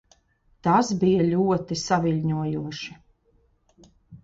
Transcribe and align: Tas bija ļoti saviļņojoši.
Tas 0.67 0.89
bija 1.03 1.27
ļoti 1.27 1.79
saviļņojoši. 1.83 2.99